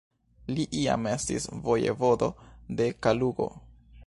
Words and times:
Li 0.55 0.63
iam 0.79 1.05
estis 1.11 1.45
vojevodo 1.67 2.31
de 2.81 2.93
Kalugo. 3.05 3.53